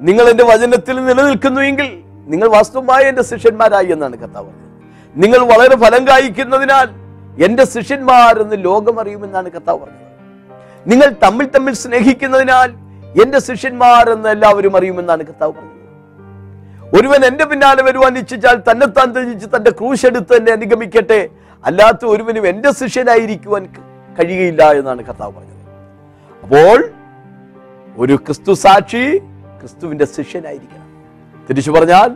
[0.00, 4.63] നിങ്ങൾ എന്റെ വചനത്തിൽ നിലനിൽക്കുന്നുവെങ്കിൽ നിങ്ങൾ വാസ്തവമായ എന്റെ ശിഷ്യന്മാരായി എന്നാണ് കർത്താവ്
[5.16, 6.88] നിങ്ങൾ വളരെ ഫലം കായ്ക്കുന്നതിനാൽ
[7.44, 10.00] എന്റെ ശിഷ്യന്മാരെന്ന് ലോകം അറിയുമെന്നാണ് കർത്താവ് പറഞ്ഞത്.
[10.90, 12.70] നിങ്ങൾ തമ്മിൽ തമ്മിൽ സ്നേഹിക്കുന്നതിനാൽ
[13.22, 15.70] എന്റെ ശിഷ്യന്മാരെന്ന് എല്ലാവരും അറിയുമെന്നാണ് കർത്താവ് പറഞ്ഞത്.
[16.98, 21.28] ഒരുവൻ എന്റെ പിന്നാലെ വരുവാൻ ഇച്ഛിച്ചാൽ തന്നെത്താൻ ത്യജിച്ച് തന്റെ ക്രൂശ് എടുത്ത് എന്നെ അനുഗമിക്കട്ടെ.
[21.64, 23.62] അല്ലാത്ത ഒരുവനും എന്റെ ശിഷ്യനായിരിക്കുവാൻ
[24.18, 25.64] കഴിയുകയില്ല എന്നാണ് കർത്താവ് പറഞ്ഞത്.
[26.42, 26.78] അപ്പോൾ
[27.96, 29.18] ഒരു ക്രിസ്തു സാക്ഷി
[29.60, 30.88] ക്രിസ്തുവിന്റെ ശിഷ്യനായിരിക്കണം.
[31.48, 32.08] തിരിച്ചു പറഞ്ഞാൽ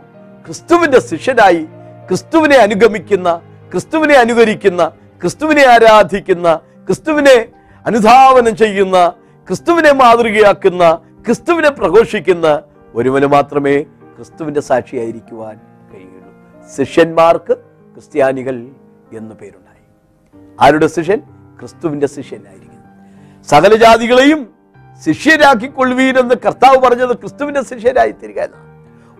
[0.45, 1.67] ക്രിസ്തുവിന്റെ ശിഷ്യനായി
[2.09, 4.87] ക്രിസ്തുവിനെ അനുഗമിക്കുന്ന ക്രിസ്തുവിനെ അനുകരിക്കുന്ന
[5.21, 7.45] ക്രിസ്തുവിനെ ആരാധിക്കുന്ന ക്രിസ്തുവിനെ
[7.85, 9.13] അനുധാവനം ചെയ്യുന്ന
[9.47, 12.61] ക്രിസ്തുവിനെ മാതൃകയാക്കുന്ന ക്രിസ്തുവിനെ പ്രഘോഷിക്കുന്ന
[12.95, 15.59] ഒരുവന് മാത്രമേ ക്രിസ്തുവിന്റെ സാക്ഷിയായിരിക്കുവാൻ
[15.93, 16.33] കഴിയുള്ളൂ.
[16.77, 17.57] ശിഷ്യന്മാർക്ക്
[17.93, 18.55] ക്രിസ്ത്യാനികൾ
[19.13, 19.83] എന്നു പേരുണ്ടായി.
[20.61, 21.19] ആരുടെ ശിഷ്യൻ?
[21.59, 22.79] ക്രിസ്തുവിന്റെ ശിഷ്യനായിരിക്കും
[23.45, 24.53] സകല ജാതികളെയും
[25.05, 28.69] ശിഷ്യരാക്കിക്കൊള്ളുവീരെന്ന് കർത്താവ് പറഞ്ഞത് ക്രിസ്തുവിന്റെ ശിഷ്യരായി തീരുക എന്നാണ്.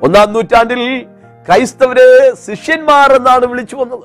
[0.02, 1.06] ഒന്നാം നൂറ്റാണ്ടിൽ
[1.48, 4.00] ക്രൈസ്തവരെ ശിഷ്യന്മാർ എന്നാണ് വിളിച്ചു വന്നത്.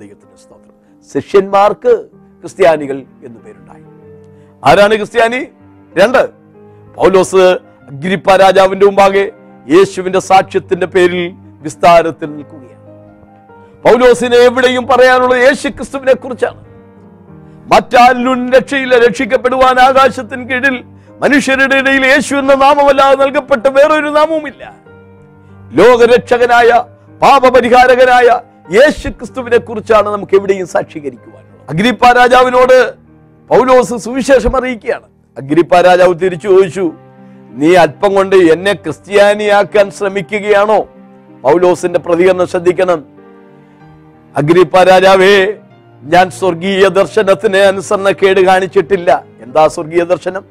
[0.00, 1.20] ദൈവത്തിന്റെ സ്തോത്രം.
[1.22, 2.06] ശിഷ്യന്മാർക്ക്
[2.40, 3.82] ക്രിസ്ത്യാനികൾ എന്ന് പേരുണ്ടായി.
[4.64, 5.46] ആരാണ് ക്രിസ്ത്യാനി?
[5.96, 6.30] രണ്ട്.
[6.94, 7.36] പൗലോസ്
[7.90, 9.32] അഗ്രിപ്പ രാജാവിന്റെ മുമ്പാകെ
[9.68, 12.80] യേശുവിന്റെ സാക്ഷ്യത്തിന്റെ പേരിൽ വിസ്താരത്തിൽ നിൽക്കുകയാണ്.
[13.82, 16.64] പൗലോസിനെ എവിടെയും പറയാനുള്ളത് യേശു ക്രിസ്തുവിനെ കുറിച്ചാണ്.
[17.74, 20.84] മറ്റാലും രക്ഷയില്ല രക്ഷിക്കപ്പെടുവാൻ ആകാശത്തിന് കീഴിൽ
[21.18, 24.89] മനുഷ്യരുടെ ഇടയിൽ യേശു എന്ന നാമമല്ലാതെ നൽകപ്പെട്ട വേറൊരു നാമവുമില്ല.
[25.78, 26.84] ലോകരക്ഷകനായ
[27.22, 28.28] പാപപരിഹാരകനായ
[28.76, 32.94] യേശു ക്രിസ്തുവിനെ കുറിച്ചാണ് നമുക്ക് എവിടെയും സാക്ഷീകരിക്കുവാനുള്ളത് അഗ്രിപ്പ രാജാവിനോട്
[33.50, 35.06] പൗലോസ് സുവിശേഷം അറിയിക്കുകയാണ്.
[35.38, 36.92] അഗ്രിപ്പ രാജാവ് തിരിച്ചു ചോദിച്ചു
[37.50, 40.88] നീ അല്പം കൊണ്ട് എന്നെ ക്രിസ്ത്യാനിയാക്കാൻ ശ്രമിക്കുകയാണോ?
[41.42, 43.04] പൗലോസിന്റെ പ്രതികരണം ശ്രദ്ധിക്കണം.
[44.36, 45.52] അഗ്രിപ്പ രാജാവേ
[46.02, 49.24] ഞാൻ സ്വർഗീയ ദർശനത്തിന് അനുസരണക്കേട് കാണിച്ചിട്ടില്ല.
[49.42, 50.44] എന്താ സ്വർഗീയ ദർശനം?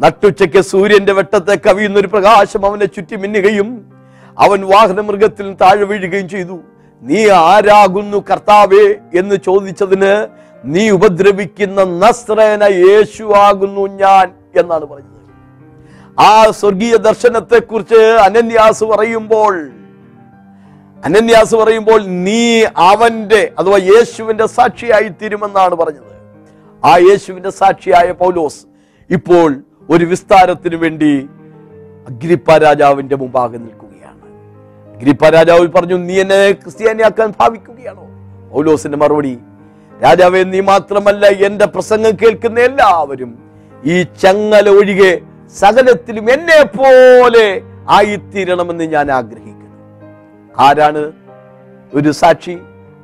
[0.00, 3.93] നട്ടുച്ചയ്ക്ക് സൂര്യന്റെ വെട്ടത്തെ കവിയുന്നൊരു പ്രകാശം അവനെ ചുറ്റി മിന്നുകയും
[4.38, 6.60] അവൻ വാഹന മൃഗത്തിൽ താഴെ വീഴുകയും ചെയ്തു.
[7.02, 8.94] നീ ആരാകുന്നു കർത്താവേ?
[9.18, 10.26] എന്ന് ചോദിച്ചതിന്
[10.64, 15.14] നീ ഉപദ്രവിക്കുന്ന നസ്രേന യേശു ആകുന്നു ഞാൻ എന്നാണ് പറഞ്ഞത്.
[16.20, 19.70] ആ സ്വർഗീയ ദർശനത്തെ കുറിച്ച് അനന്യാസ് പറയുമ്പോൾ
[21.04, 26.14] അനന്യാസ് പറയുമ്പോൾ നീ അവന്റെ അഥവാ യേശുവിന്റെ സാക്ഷിയായി തീരുമെന്നാണ് പറഞ്ഞത്.
[26.84, 28.66] ആ യേശുവിന്റെ സാക്ഷിയായ പൗലോസ്
[29.10, 31.28] ഇപ്പോൾ ഒരു വിസ്താരത്തിന് വേണ്ടി
[32.08, 33.83] അഗ്രിപ്പ രാജാവിന്റെ മുമ്പാകെ നിൽക്കുകയാണ്
[34.94, 38.04] അഗ്രിപ്പ രാജാവ് പറഞ്ഞു നീ എന്നെ ക്രിസ്ത്യാനിയാക്കാൻ ഭാവിക്കുകയാണോ?
[38.52, 39.34] പൗലോസിന്റെ മറുപടി
[40.00, 43.30] രാജാവേ നീ മാത്രമല്ല എന്റെ പ്രസംഗം കേൾക്കുന്ന എല്ലാവരും
[43.82, 45.12] ഈ ചങ്ങല ഒഴികെ
[45.54, 47.46] സകലത്തിലും എന്നെ പോലെ
[47.88, 49.60] ആയിത്തീരണമെന്ന് ഞാൻ ആഗ്രഹിക്കുന്നു.
[50.58, 51.02] ആരാണ്
[51.92, 52.54] ഒരു സാക്ഷി?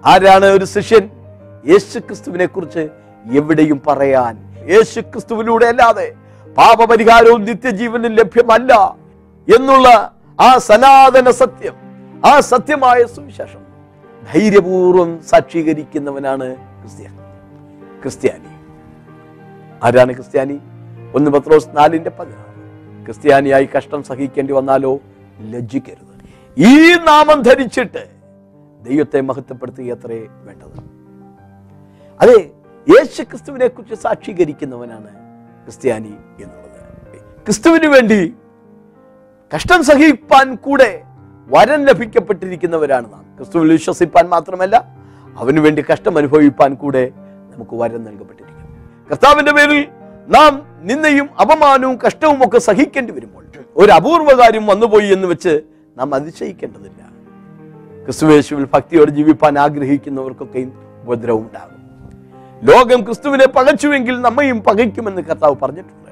[0.05, 1.05] ആരാണ് ഒരു ശിഷ്യൻ?
[1.64, 2.83] യേശു ക്രിസ്തുവിനെ കുറിച്ച്
[3.24, 4.35] എവിടെയും പറയാൻ
[4.70, 6.09] യേശു ക്രിസ്തുവിലൂടെ അല്ലാതെ
[6.57, 8.72] പാപപരിഹാരവും നിത്യജീവനും ലഭ്യമല്ല
[9.48, 9.88] എന്നുള്ള
[10.40, 11.74] ആ സനാതന സത്യം
[12.26, 13.61] ആ സത്യമായ സുവിശേഷം
[14.33, 17.16] ധൈര്യപൂർവം സാക്ഷീകരിക്കുന്നവനാണ് ക്രിസ്ത്യാനി.
[18.03, 18.50] ക്രിസ്ത്യാനി.
[19.83, 20.61] ആരാണ് ക്രിസ്ത്യാനി?
[21.14, 23.05] ഒന്ന് പത്രോസ് നാലിന്റെ പതിനാറ്.
[23.05, 24.98] ക്രിസ്ത്യാനിയായി കഷ്ടം സഹിക്കേണ്ടി വന്നാലോ?
[25.40, 26.11] ലജ്ജിക്കരുത്.
[26.59, 28.11] ഈ നാമം ധരിച്ചിട്ട്
[28.83, 30.81] ദൈവത്തെ മഹത്വപ്പെടുത്തുക അത്രേ വേണ്ടത്.
[32.20, 32.50] അതെ
[32.88, 35.11] യേശു ക്രിസ്തുവിനെ കുറിച്ച് സാക്ഷീകരിക്കുന്നവനാണ്
[35.64, 36.70] ക്രിസ്ത്യാനി എന്നുള്ളത്.
[37.44, 38.35] ക്രിസ്തുവിന് വേണ്ടി
[39.55, 41.03] കഷ്ടം സഹിപ്പാൻ കൂടെ
[41.49, 43.37] വരം ലഭിക്കപ്പെട്ടിരിക്കുന്നവരാണ് നാം.
[43.37, 44.77] ക്രിസ്തുവിൽ വിശ്വസിപ്പാൻ മാത്രമല്ല
[45.37, 47.13] അവന് വേണ്ടി കഷ്ടം അനുഭവിപ്പാൻ കൂടെ
[47.55, 48.77] നമുക്ക് വരം നൽകപ്പെട്ടിരിക്കുന്നു.
[49.11, 49.89] കർത്താവിന്റെ പേരിൽ
[50.29, 53.45] നാം നിന്നയും അപമാനവും കഷ്ടവും ഒക്കെ സഹിക്കേണ്ടി വരുമ്പോൾ
[53.77, 55.61] ഒരു അപൂർവ കാര്യം വന്നുപോയി എന്ന് വെച്ച്
[55.99, 57.03] നാം അതിശയിക്കേണ്ടതില്ല.
[58.05, 61.81] ക്രിസ്തുവേശുവിൽ ഭക്തിയോടെ ജീവിപ്പാൻ ആഗ്രഹിക്കുന്നവർക്കൊക്കെയും ഉപദ്രവം ഉണ്ടാകും.
[62.63, 66.11] ലോകം ക്രിസ്തുവിനെ പകച്ചുവെങ്കിൽ നമ്മയും പകയ്ക്കുമെന്ന് കർത്താവ് പറഞ്ഞിട്ടുണ്ട്.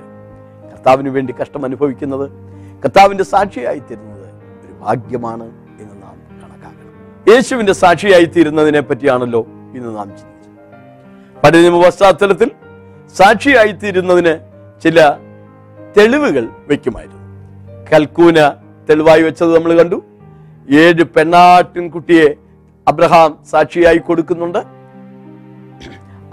[0.73, 2.49] കർത്താവിന് വേണ്ടി കഷ്ടം അനുഭവിക്കുന്നത്
[2.85, 4.27] കർത്താവിന്റെ സാക്ഷിയായി തീരുന്നത്
[4.65, 5.47] ഒരു ഭാഗ്യമാണ്
[5.81, 7.33] എന്ന് നാം കണക്കാക്കണം.
[7.33, 11.63] യേശുവിന്റെ സാക്ഷിയായി തീരുന്നതിനെ പറ്റിയാണല്ലോ ഇന്ന് നാം ചിന്തിച്ചത്.
[11.63, 12.51] നിയമ പശ്ചാത്തലത്തിൽ
[13.17, 14.35] സാക്ഷിയായി തീരുന്നതിന്
[14.83, 15.11] ചില
[15.97, 17.19] തെളിവുകൾ വയ്ക്കുമായിരുന്നു.
[17.93, 18.39] കൽക്കൂന
[18.91, 20.03] തെളിവായി വെച്ചത് നമ്മൾ കണ്ടു.
[20.71, 22.35] ഏഴ് പെണ്ണാട്ടിൻ കുട്ടിയെ
[22.89, 24.59] അബ്രഹാം സാക്ഷിയായി കൊടുക്കുന്നുണ്ട്.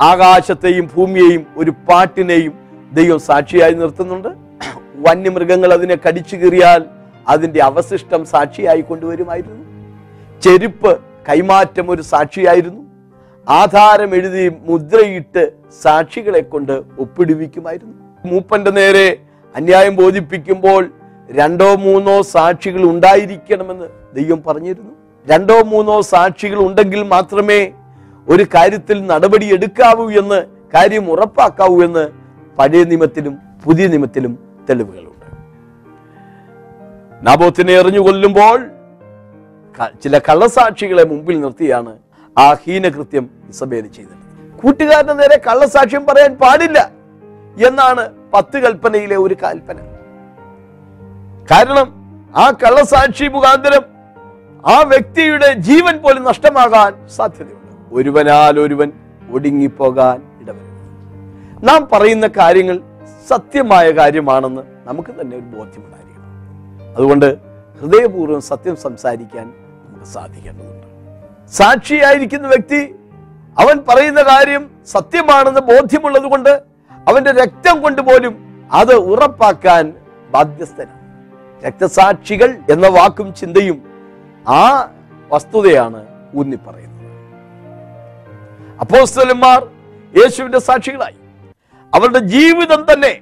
[0.02, 2.54] ആകാശത്തെയും ഭൂമിയെയും ഒരു പാട്ടിനെയും
[2.94, 4.45] ദൈവം സാക്ഷിയായി നിർത്തുന്നുണ്ട്.
[5.02, 6.86] വന്യമൃഗങ്ങൾ അതിനെ കടിച്ചു കീറിയാൽ
[7.28, 9.66] അതിന്റെ അവശിഷ്ടം സാക്ഷിയായി കൊണ്ടുവരുമായിരുന്നു.
[10.44, 12.82] ചെരുപ്പ് കൈമാറ്റം ഒരു സാക്ഷിയായിരുന്നു.
[13.50, 17.94] ആധാരം എഴുതി മുദ്രയിട്ട് സാക്ഷികളെ കൊണ്ട് ഒപ്പിടുവിക്കുമായിരുന്നു.
[18.26, 19.18] മൂപ്പന്റെ നേരെ
[19.56, 20.90] അന്യായം ബോധിപ്പിക്കുമ്പോൾ
[21.32, 24.92] രണ്ടോ മൂന്നോ സാക്ഷികൾ ഉണ്ടായിരിക്കണമെന്ന് ദൈവം പറഞ്ഞിരുന്നു.
[25.28, 27.72] രണ്ടോ മൂന്നോ സാക്ഷികൾ ഉണ്ടെങ്കിൽ മാത്രമേ
[28.30, 32.08] ഒരു കാര്യത്തിൽ നടപടി എടുക്കാവൂ എന്ന് കാര്യം ഉറപ്പാക്കാവൂ എന്ന്
[32.60, 35.28] പഴയ നിയമത്തിലും പുതിയ നിയമത്തിലും തെളിവുകളുണ്ട്.
[37.26, 38.60] നാബോത്തിനെ എറിഞ്ഞു കൊല്ലുമ്പോൾ
[40.04, 41.94] ചില കള്ളസാക്ഷികളെ മുമ്പിൽ നിർത്തിയാണ്
[42.38, 44.22] ആ ഹീനകൃത്യം ഇസബേൽ ചെയ്തത്.
[44.62, 46.80] കൂട്ടുകാരുടെ നേരെ കള്ളസാക്ഷ്യം പറയാൻ പാടില്ല
[47.68, 49.78] എന്നാണ് പത്ത് കൽപ്പനയിലെ ഒരു കൽപ്പന.
[51.52, 51.88] കാരണം
[52.44, 53.84] ആ കള്ളസാക്ഷി മുഖാന്തരം
[54.74, 57.74] ആ വ്യക്തിയുടെ ജീവൻ പോലും നഷ്ടമാകാൻ സാധ്യതയുണ്ട്.
[57.98, 58.90] ഒരുവനാൽ ഒരുവൻ
[59.36, 60.74] ഒടുങ്ങിപ്പോകാൻ ഇടവരും
[61.68, 62.78] നാം പറയുന്ന കാര്യങ്ങൾ
[63.28, 66.96] സത്യമായ കാര്യമാണെന്ന് നമുക്ക് തന്നെ ഒരു ബോധ്യമുണ്ടായിരിക്കണം.
[66.96, 67.38] അതുകൊണ്ട്
[67.82, 69.54] ഹൃദയപൂർവം സത്യം സംസാരിക്കാൻ
[69.88, 70.86] നമുക്ക് സാധിക്കേണ്ടതുണ്ട്.
[71.48, 72.96] സാക്ഷിയായിരിക്കുന്ന വ്യക്തി
[73.58, 76.64] അവൻ പറയുന്ന കാര്യം സത്യമാണെന്ന് ബോധ്യമുള്ളത് കൊണ്ട്
[77.08, 79.94] അവന്റെ രക്തം കൊണ്ട് പോലും അത് ഉറപ്പാക്കാൻ
[80.32, 81.06] ബാധ്യസ്ഥനാണ്.
[81.66, 83.82] രക്തസാക്ഷികൾ എന്ന വാക്കും ചിന്തയും
[84.48, 84.90] ആ
[85.32, 86.96] വസ്തുതയാണ് ഊന്നിപ്പറയുന്നത്.
[88.80, 89.68] അപ്പോസ്തലന്മാർ
[90.18, 91.16] യേശുവിന്റെ സാക്ഷികളായി.
[91.96, 93.20] അവരുടെ ജീവിതം തന്നെ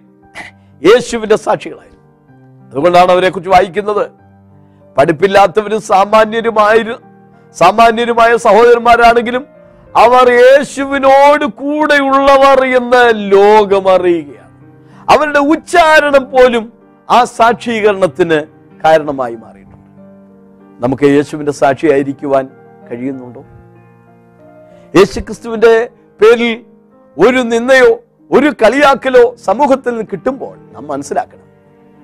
[0.84, 2.70] യേശുവിന്റെ സാക്ഷികളായിരുന്നു.
[2.70, 4.12] അതുകൊണ്ടാണ് അവരെ കുറിച്ച് വായിക്കുന്നത്.
[4.98, 6.96] പഠിപ്പില്ലാത്തവരും സാമാന്യരുമായ
[7.52, 9.46] സാമാന്യരുമായ സഹോദരന്മാരാണെങ്കിലും
[9.96, 14.44] അവർ യേശുവിനോട് കൂടെയുള്ളവർ എന്ന് ലോകം അറിയുകയാണ്.
[15.12, 16.74] അവരുടെ ഉച്ചാരണം പോലും
[17.10, 18.42] ആ സാക്ഷീകരണത്തിന്
[18.84, 19.88] കാരണമായി മാറിയിട്ടുണ്ട്.
[20.86, 22.50] നമുക്ക് യേശുവിന്റെ സാക്ഷിയായിരിക്കുവാൻ
[22.92, 23.46] കഴിയുന്നുണ്ടോ?
[24.96, 25.90] യേശുക്രിസ്തുവിന്റെ
[26.22, 26.66] പേരിൽ
[27.20, 28.03] ഒരു നിന്ദയോ
[28.34, 31.48] ഒരു കളിയാക്കലോ സമൂഹത്തിൽ നിന്ന് കിട്ടുമ്പോൾ നാം മനസ്സിലാക്കണം.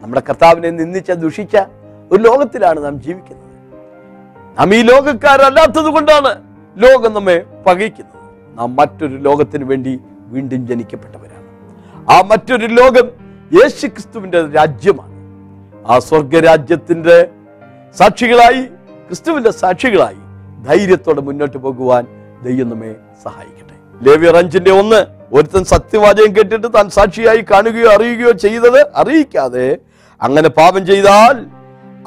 [0.01, 1.57] നമ്മുടെ കർത്താവിനെ നിന്ദിച്ച ദുഷിച്ച
[2.11, 3.49] ഒരു ലോകത്തിലാണ് നാം ജീവിക്കുന്നത്.
[4.59, 6.41] നാം ഈ ലോകക്കാരല്ലാത്തത് കൊണ്ടാണ്
[6.77, 8.23] ലോകം നമ്മെ പകയ്ക്കുന്നത്.
[8.57, 11.47] നാം മറ്റൊരു ലോകത്തിന് വേണ്ടി വീണ്ടും ജനിക്കപ്പെട്ടവരാണ്.
[12.11, 13.07] ആ മറ്റൊരു ലോകം
[13.53, 15.13] യേശു യേശുക്രിസ്തുവിന്റെ രാജ്യമാണ്.
[15.87, 17.29] ആ സ്വർഗരാജ്യത്തിന്റെ
[17.97, 18.61] സാക്ഷികളായി
[19.07, 20.17] ക്രിസ്തുവിന്റെ സാക്ഷികളായി
[20.65, 22.07] ധൈര്യത്തോടെ മുന്നോട്ട് പോകുവാൻ
[22.43, 23.75] ദൈവം നമ്മെ സഹായിക്കട്ടെ.
[24.01, 29.77] ലേവിയർ അഞ്ചിന്റെ ഒന്ന് ഒരുത്തൻ സത്യവാചകം കേട്ടിട്ട് താൻ സാക്ഷിയായി കാണുകയോ അറിയുകയോ ചെയ്തത് അറിയിക്കാതെ
[30.21, 31.45] അങ്ങനെ പാപം ചെയ്താൽ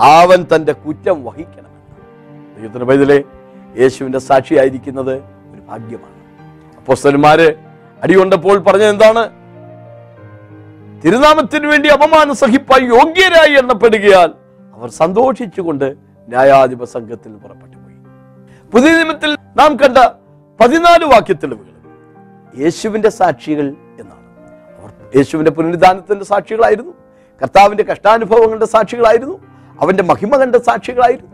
[0.01, 1.71] അവൻ തന്റെ കുറ്റം വഹിക്കണം.
[2.57, 3.25] ദൈവത്തിന്റെ പൈതലെ
[3.81, 5.15] യേശുവിന്റെ സാക്ഷിയായിരിക്കുന്നത്
[5.53, 6.19] ഒരു ഭാഗ്യമാണ്.
[6.77, 7.49] അപ്പോസ്തലന്മാര്
[8.03, 9.25] അടികൊണ്ടപ്പോൾ പറഞ്ഞത് എന്താണ്?
[11.05, 14.31] തിരുനാമത്തിന് വേണ്ടി അപമാനം സഹിപ്പാൻ യോഗ്യരായി എണ്ണപ്പെടുകയാൽ
[14.75, 15.95] അവർ സന്തോഷിച്ചുകൊണ്ട്
[16.29, 17.97] ന്യായാധിപ സംഘത്തിൽ പുറപ്പെട്ടു പോയി.
[18.73, 19.99] പുതിയ നിയമത്തിൽ നാം കണ്ട
[20.61, 21.72] പതിനാല് വാക്യത്തെളിവുകൾ
[22.59, 23.67] യേശുവിന്റെ സാക്ഷികൾ
[24.01, 24.23] എന്നാണ്.
[24.81, 26.93] അവർ യേശുവിന്റെ പുനരുദ്ധാനത്തിന്റെ സാക്ഷികളായിരുന്നു.
[27.43, 29.41] കർത്താവിന്റെ കഷ്ടാനുഭവങ്ങളുടെ സാക്ഷികളായിരുന്നു.
[29.81, 31.31] അവന്റെ മഹിമ കണ്ട സാക്ഷികളായിരുന്നു.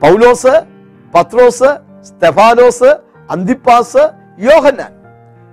[0.00, 0.62] പൗലോസ്
[1.14, 2.96] പത്രോസ് സ്തെഫാനോസ്
[3.30, 5.00] അന്തിപ്പാസ് യോഹന്നാൻ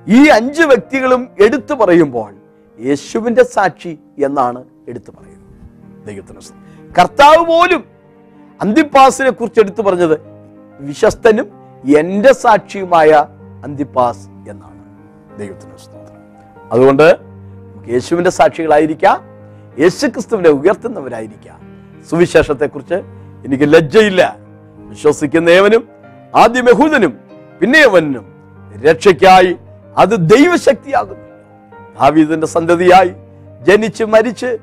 [0.08, 2.36] ഈ അഞ്ച് വ്യക്തികളും എടുത്തു പറയുമ്പോൾ
[2.80, 6.06] യേശുവിന്റെ സാക്ഷി എന്നാണ് എടുത്തു പറയുന്നത്.
[6.06, 6.94] ദൈവത്തിന്.
[7.00, 7.84] കർത്താവ് പോലും
[8.62, 10.20] അന്തിപ്പാസിനെ കുറിച്ച് എടുത്തു പറഞ്ഞത്
[10.80, 11.52] വിശ്വസ്തനും
[11.98, 13.26] എന്റെ സാക്ഷിയുമായ
[13.67, 14.82] അന്തിപ്പാസ് എന്നാണ്
[15.39, 16.17] ദൈവത്തിന് സ്തോത്രം.
[16.71, 17.17] അതുകൊണ്ട്
[17.89, 19.23] യേശുവിന്റെ സാക്ഷികളായിരിക്കാം
[19.80, 21.60] യേശുക്രിസ്തുവിനെ ഉയർത്തുന്നവരായിരിക്കാം.
[22.10, 22.93] സുവിശേഷത്തെക്കുറിച്ച്
[23.45, 24.38] എനിക്ക് ലജ്ജയില്ല.
[24.77, 25.88] വിശ്വസിക്കുന്ന ഏവനും
[26.36, 27.17] ആദ്യ യഹൂദനും
[27.62, 27.80] പിന്നെ
[28.84, 29.58] രക്ഷയ്ക്കായി
[29.97, 31.25] അത് ദൈവശക്തിയാകുന്നു.
[32.01, 33.13] ദാവീദിന്റെ സന്തതിയായി
[33.63, 34.58] ജനിച്ച് മരിച്ച്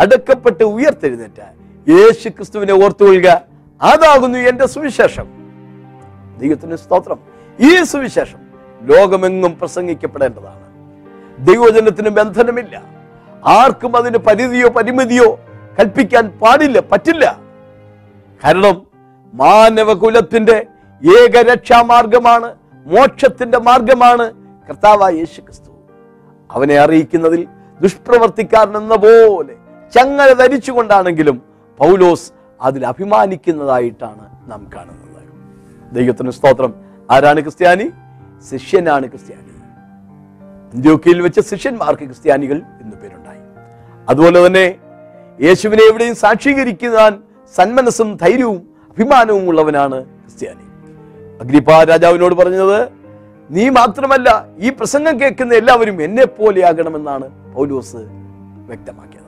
[0.00, 1.40] അടക്കപ്പെട്ട് ഉയർത്തെഴുന്നേറ്റ
[1.88, 3.42] യേശു ക്രിസ്തുവിനെ ഓർത്തുകൊള്ളുക.
[3.82, 5.26] അതാകുന്നു എന്റെ സുവിശേഷം.
[6.38, 7.18] ദൈവത്തിന് സ്തോത്രം.
[7.60, 8.38] ഈ സുവിശേഷം
[8.82, 10.66] ലോകമെങ്ങും പ്രസംഗിക്കപ്പെടേണ്ടതാണ്.
[11.46, 12.82] ദൈവജനത്തിന് ബന്ധനമില്ല.
[13.46, 15.40] ആർക്കും അതിന് പരിധിയോ പരിമിതിയോ
[15.80, 17.40] കൽപ്പിക്കാൻ പാടില്ല പറ്റില്ല.
[18.44, 18.82] കാരണം
[19.34, 20.66] മാനവകുലത്തിന്റെ
[21.02, 22.54] ഏക ഏകരക്ഷാമാർഗമാണ്
[22.86, 24.32] മോക്ഷത്തിന്റെ മാർഗമാണ്
[24.68, 25.70] കർത്താവായ യേശു ക്രിസ്തു
[26.50, 27.46] അവനെ അറിയിക്കുന്നതിൽ
[27.80, 29.54] ദുഷ്പ്രവർത്തിക്കാരൻ എന്ന പോലെ
[29.94, 31.42] ചങ്ങല ധരിച്ചുകൊണ്ടാണെങ്കിലും
[31.78, 35.22] പൗലോസ് അതിൽ അഭിമാനിക്കുന്നതായിട്ടാണ് നാം കാണുന്നത്.
[35.94, 36.87] ദൈവത്തിന് സ്തോത്രം.
[37.10, 37.90] ആരാണ് ക്രിസ്ത്യാനി?
[38.50, 39.42] ശിഷ്യനാണ് ക്രിസ്ത്യാനി.
[40.74, 43.38] അന്ത്യോക്കയിൽ വെച്ച ശിഷ്യന്മാർക്ക് ക്രിസ്ത്യാനികൾ എന്നു പേരുണ്ടായി.
[44.08, 44.76] അതുപോലെ തന്നെ
[45.40, 47.22] യേശുവിനെ എവിടെയും സാക്ഷീകരിക്കുവാൻ
[47.54, 50.64] സന്മനസ്സും ധൈര്യവും അഭിമാനവും ഉള്ളവനാണ് ക്രിസ്ത്യാനി.
[51.40, 52.88] അഗ്രിപ്പ രാജാവിനോട് പറഞ്ഞത്
[53.50, 59.24] നീ മാത്രമല്ല ഈ പ്രസംഗം കേൾക്കുന്ന എല്ലാവരും എന്നെ പോലെയാകണമെന്നാണ് പൗലോസ് വ്യക്തമാക്കിയത്.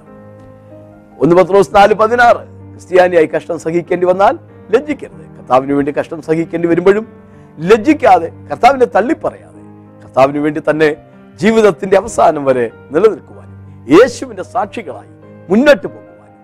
[1.18, 4.38] ഒന്ന് പത്രോസ് നാല് പതിനാറ് ക്രിസ്ത്യാനിയായി കഷ്ടം സഹിക്കേണ്ടി വന്നാൽ
[4.70, 5.38] ലജ്ജിക്കരുത്.
[5.38, 7.19] കർത്താവിന് വേണ്ടി കഷ്ടം സഹിക്കേണ്ടി വരുമ്പോഴും
[7.58, 9.60] ലജ്ജിക്കാതെ കർത്താവിനെ തള്ളിപ്പറയാതെ
[10.04, 10.90] കർത്താവിന് വേണ്ടി തന്നെ
[11.38, 13.58] ജീവിതത്തിന്റെ അവസാനം വരെ നിലനിൽക്കുവാനും
[13.92, 15.12] യേശുവിന്റെ സാക്ഷികളായി
[15.50, 16.36] മുന്നോട്ട് പോകുവാനും.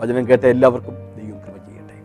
[0.00, 1.96] വചനം കേട്ട എല്ലാവർക്കും ദൈവം കൃപ ചെയ്യട്ടെ.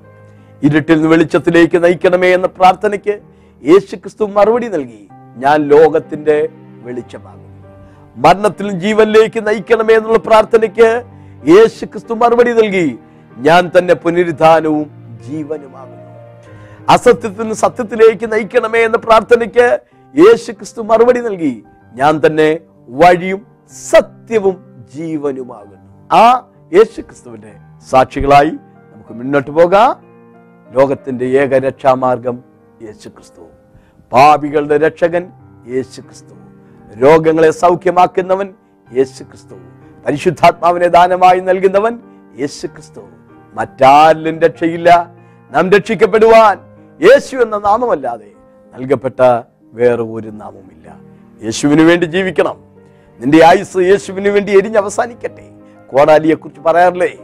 [0.62, 3.16] ഇരുട്ടിൽ നിന്ന് വെളിച്ചത്തിലേക്ക് നയിക്കണമേ എന്ന പ്രാർത്ഥനയ്ക്ക്
[3.64, 6.50] യേശു ക്രിസ്തു മറുപടി നൽകി ഞാൻ ലോകത്തിന്റെ
[6.84, 7.40] വെളിച്ചമാകും
[8.16, 10.90] മരണത്തിൽ നിന്ന് ജീവനിലേക്ക് നയിക്കണമേ എന്നുള്ള പ്രാർത്ഥനയ്ക്ക്
[11.52, 12.98] യേശു ക്രിസ്തു മറുപടി നൽകി
[13.38, 14.90] ഞാൻ തന്നെ പുനരുദ്ധാനവും
[15.28, 16.03] ജീവനുമാകുന്നു.
[16.90, 19.80] അസത്യത്തിൽ നിന്ന് സത്യത്തിലേക്ക് നയിക്കണമേ എന്ന പ്രാർത്ഥനയ്ക്ക്
[20.16, 21.64] യേശു ക്രിസ്തു മറുപടി നൽകി.
[21.96, 23.46] ഞാൻ തന്നെ വഴിയും
[23.90, 26.16] സത്യവും ജീവനുമാകുന്നു.
[26.16, 27.54] ആ യേശു ക്രിസ്തുവിന്റെ
[27.90, 28.50] സാക്ഷികളായി
[28.92, 30.06] നമുക്ക് മുന്നോട്ട് പോകാം.
[30.76, 32.44] ലോകത്തിന്റെ ഏക രക്ഷാമാർഗം
[32.84, 33.42] യേശു ക്രിസ്തു
[34.12, 35.32] പാപികളുടെ രക്ഷകൻ
[35.68, 36.34] യേശു ക്രിസ്തു
[37.02, 38.54] രോഗങ്ങളെ സൗഖ്യമാക്കുന്നവൻ
[38.98, 39.56] യേശു ക്രിസ്തു
[40.06, 42.00] പരിശുദ്ധാത്മാവിനെ ദാനമായി നൽകുന്നവൻ
[42.40, 43.02] യേശു ക്രിസ്തു
[43.56, 44.90] മറ്റാരിലും രക്ഷയില്ല.
[45.52, 46.58] നാം രക്ഷിക്കപ്പെടുവാൻ
[47.02, 48.28] യേശു എന്ന നാമമല്ലാതെ
[48.76, 49.42] നൽകപ്പെട്ട
[49.74, 50.96] വേറെ ഒരു നാമമില്ല
[51.44, 52.58] യേശുവിന് വേണ്ടി ജീവിക്കണം.
[53.20, 55.50] നിന്റെ ആയുസ് യേശുവിന് വേണ്ടി എരിഞ്ഞ് അവസാനിക്കട്ടെ
[55.92, 57.18] കോടാലിയെ കുറിച്ച് പറയാറില്ലേ?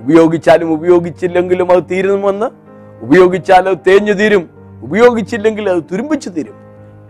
[0.00, 2.46] ഉപയോഗിച്ചാലും ഉപയോഗിച്ചില്ലെങ്കിലും അത് തീരുമെന്ന്.
[3.00, 4.50] ഉപയോഗിച്ചാൽ അത് തേഞ്ഞു തീരും.
[4.82, 6.54] ഉപയോഗിച്ചില്ലെങ്കിൽ അത് തുരുമ്പിച്ചു തീരും.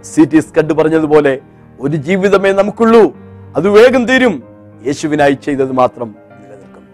[0.05, 1.41] സിറ്റീസ് കണ്ടു പറഞ്ഞതുപോലെ
[1.81, 3.17] ഒരു ജീവിതമേ നമുക്കുള്ളൂ.
[3.57, 4.43] അത് വേഗം തീരും.
[4.87, 6.85] യേശുവിനായി ചെയ്തത് മാത്രം നിലനിൽക്കും.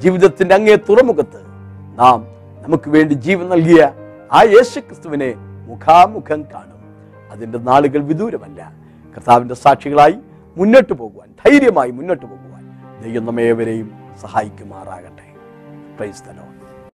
[0.00, 1.40] ജീവിതത്തിന്റെ അങ്ങേ തുറമുഖത്ത്
[1.98, 2.26] നാം
[2.62, 3.92] നമുക്ക് വേണ്ടി ജീവൻ നൽകിയ
[4.32, 5.34] ആ യേശു ക്രിസ്തുവിനെ
[5.66, 6.78] മുഖാമുഖം കാണും.
[7.30, 8.72] അതിന്റെ നാളുകൾ വിദൂരമല്ല.
[9.16, 10.14] കർത്താവിന്റെ സാക്ഷികളായി
[10.56, 12.68] മുന്നോട്ട് പോകുവാൻ ധൈര്യമായി മുന്നോട്ട് പോകുവാൻ
[13.02, 15.34] ദൈവം നമ്മേവരെയും സഹായിക്കുമാറാകട്ടെ.
[15.96, 16.86] Praise the Lord.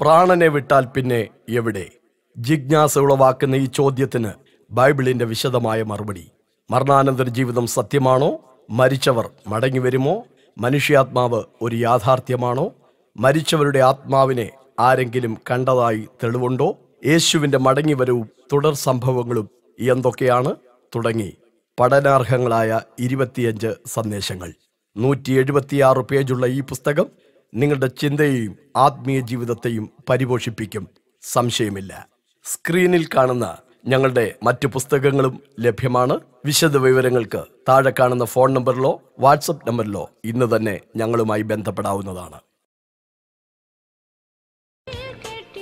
[0.00, 1.90] പ്രാണനെ വിട്ടാൽ പിന്നെ എവിടെ?
[2.38, 4.30] ജിജ്ഞാസ ഉളവാക്കുന്ന ഈ ചോദ്യത്തിന്
[4.70, 6.30] ബൈബിളിന്റെ വിശദമായ മറുപടി.
[6.70, 8.38] മരണാനന്തര ജീവിതം സത്യമാണോ?
[8.70, 10.24] മരിച്ചവർ മടങ്ങി വരുമോ
[10.58, 12.72] മനുഷ്യാത്മാവ് ഒരു യാഥാർത്ഥ്യമാണോ?
[13.16, 16.78] മരിച്ചവരുടെ ആത്മാവിനെ ആരെങ്കിലും കണ്ടതായി തെളിവുണ്ടോ?
[17.06, 19.48] യേശുവിന്റെ മടങ്ങിവരവും തുടർ സംഭവങ്ങളും
[19.80, 20.56] എന്തൊക്കെയാണ്?
[20.94, 21.36] തുടങ്ങി.
[21.80, 24.52] പഠനാർഹങ്ങളായ ഇരുപത്തിയഞ്ച് സന്ദേശങ്ങൾ.
[24.96, 27.06] നൂറ്റി എഴുപത്തിയാറ് പേജുള്ള ഈ പുസ്തകം
[27.54, 30.88] നിങ്ങളുടെ ചിന്തയെയും ആത്മീയ ജീവിതത്തെയും പരിപോഷിപ്പിക്കും.
[31.22, 32.08] സംശയമില്ല.
[32.44, 33.56] സ്ക്രീനിൽ കാണുന്ന
[33.86, 36.18] ഞങ്ങളുടെ മറ്റു പുസ്തകങ്ങളും ലഭ്യമാണ്.
[36.44, 42.40] വിശദ വിവരങ്ങൾക്ക് താഴെ കാണുന്ന ഫോൺ നമ്പറിലോ വാട്സപ്പ് നമ്പറിലോ ഇന്ന് തന്നെ ഞങ്ങളുമായി ബന്ധപ്പെടാവുന്നതാണ്.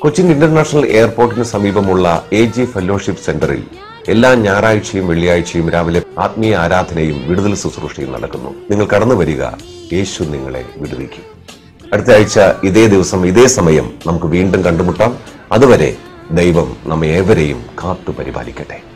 [0.00, 3.64] കൊച്ചിൻ ഇന്റർനാഷണൽ എയർപോർട്ടിന് സമീപമുള്ള എ ജി ഫെലോഷിപ്പ് സെന്ററിൽ
[4.08, 8.50] എല്ലാ ഞായറാഴ്ചയും വെള്ളിയാഴ്ചയും രാവിലെ ആത്മീയ ആരാധനയും വിടുതൽ ശുശ്രൂഷയും നടക്കുന്നു.
[8.70, 9.42] നിങ്ങൾ കടന്നു വരിക.
[9.92, 11.22] യേശു നിങ്ങളെ വിടുവിക്കും.
[11.92, 15.18] അടുത്ത ആഴ്ച ഇതേ ദിവസം ഇതേ സമയം നമുക്ക് വീണ്ടും കണ്ടുമുട്ടാം.
[15.52, 15.96] അതുവരെ
[16.32, 18.89] ദൈവം നമ്മെ ഏവരെയും കാത്തു പരിപാലിക്കട്ടെ